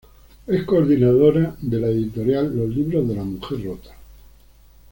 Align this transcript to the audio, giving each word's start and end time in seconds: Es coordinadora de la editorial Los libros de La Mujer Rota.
Es 0.47 0.63
coordinadora 0.63 1.55
de 1.61 1.79
la 1.79 1.85
editorial 1.89 2.57
Los 2.57 2.69
libros 2.75 3.07
de 3.07 3.13
La 3.13 3.23
Mujer 3.23 3.63
Rota. 3.63 3.91